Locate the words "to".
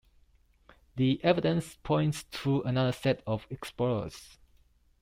2.41-2.61